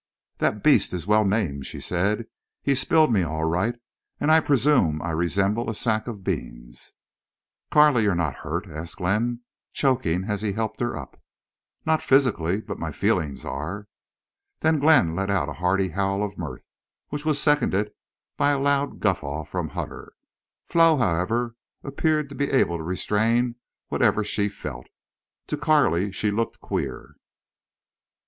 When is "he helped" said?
10.41-10.79